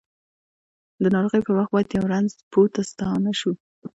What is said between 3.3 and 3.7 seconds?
شوو!